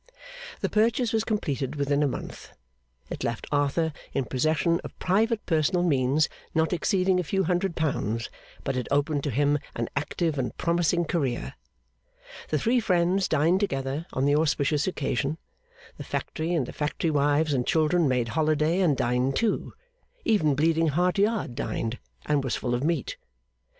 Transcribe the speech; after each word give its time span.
The 0.61 0.67
purchase 0.67 1.13
was 1.13 1.23
completed 1.23 1.75
within 1.75 2.01
a 2.01 2.07
month. 2.07 2.53
It 3.11 3.23
left 3.23 3.45
Arthur 3.51 3.93
in 4.13 4.25
possession 4.25 4.81
of 4.83 4.97
private 4.97 5.45
personal 5.45 5.83
means 5.83 6.27
not 6.55 6.73
exceeding 6.73 7.19
a 7.19 7.23
few 7.23 7.43
hundred 7.43 7.75
pounds; 7.75 8.27
but 8.63 8.75
it 8.75 8.87
opened 8.89 9.23
to 9.25 9.29
him 9.29 9.59
an 9.75 9.89
active 9.95 10.39
and 10.39 10.57
promising 10.57 11.05
career. 11.05 11.53
The 12.49 12.57
three 12.57 12.79
friends 12.79 13.27
dined 13.27 13.59
together 13.59 14.07
on 14.11 14.25
the 14.25 14.35
auspicious 14.37 14.87
occasion; 14.87 15.37
the 15.97 16.03
factory 16.03 16.55
and 16.55 16.65
the 16.65 16.73
factory 16.73 17.11
wives 17.11 17.53
and 17.53 17.67
children 17.67 18.07
made 18.07 18.29
holiday 18.29 18.79
and 18.79 18.97
dined 18.97 19.35
too; 19.35 19.73
even 20.25 20.55
Bleeding 20.55 20.87
Heart 20.87 21.19
Yard 21.19 21.53
dined 21.53 21.99
and 22.25 22.43
was 22.43 22.55
full 22.55 22.73
of 22.73 22.83
meat. 22.83 23.17